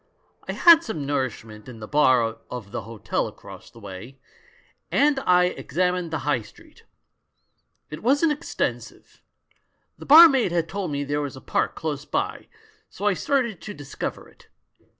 I 0.47 0.53
had 0.53 0.83
some 0.83 1.05
nourishment 1.05 1.69
in 1.69 1.79
the 1.79 1.87
bar 1.87 2.39
of 2.49 2.71
the 2.71 2.81
hotel 2.81 3.27
across 3.27 3.69
the 3.69 3.77
way, 3.79 4.17
and 4.91 5.19
I 5.27 5.43
examined 5.43 6.09
the 6.09 6.25
High 6.25 6.41
Street. 6.41 6.85
It 7.91 8.01
wasn't 8.01 8.31
extensive. 8.31 9.21
The 9.99 10.07
bar 10.07 10.27
maid 10.27 10.51
had 10.51 10.67
told 10.67 10.89
me 10.89 11.03
there 11.03 11.21
was 11.21 11.35
a 11.35 11.39
park 11.39 11.75
close 11.75 12.03
by, 12.05 12.47
so 12.89 13.05
I 13.05 13.13
started 13.13 13.61
to 13.61 13.75
discover 13.75 14.27
it. 14.27 14.47